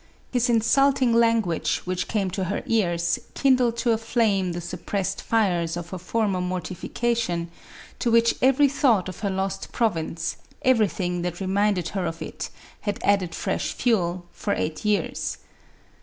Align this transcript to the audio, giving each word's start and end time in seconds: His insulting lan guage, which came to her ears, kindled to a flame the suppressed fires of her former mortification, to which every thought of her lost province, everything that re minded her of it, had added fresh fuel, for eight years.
His 0.31 0.49
insulting 0.49 1.13
lan 1.13 1.41
guage, 1.41 1.83
which 1.85 2.07
came 2.07 2.31
to 2.31 2.45
her 2.45 2.63
ears, 2.65 3.19
kindled 3.35 3.77
to 3.77 3.91
a 3.91 3.99
flame 3.99 4.53
the 4.53 4.59
suppressed 4.59 5.21
fires 5.21 5.77
of 5.77 5.91
her 5.91 5.99
former 5.99 6.41
mortification, 6.41 7.51
to 7.99 8.09
which 8.09 8.33
every 8.41 8.67
thought 8.67 9.07
of 9.09 9.19
her 9.19 9.29
lost 9.29 9.71
province, 9.71 10.37
everything 10.63 11.21
that 11.21 11.39
re 11.39 11.45
minded 11.45 11.89
her 11.89 12.07
of 12.07 12.19
it, 12.19 12.49
had 12.79 12.97
added 13.03 13.35
fresh 13.35 13.73
fuel, 13.73 14.25
for 14.31 14.55
eight 14.55 14.83
years. 14.83 15.37